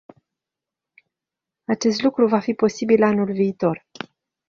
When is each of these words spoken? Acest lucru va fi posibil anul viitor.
Acest 1.65 2.01
lucru 2.01 2.27
va 2.27 2.39
fi 2.39 2.53
posibil 2.53 3.03
anul 3.03 3.31
viitor. 3.31 3.85